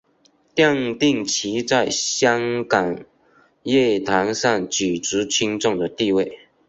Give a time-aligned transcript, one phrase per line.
[0.55, 3.03] 奠定其在香港
[3.61, 6.39] 乐坛上举足轻重的地位。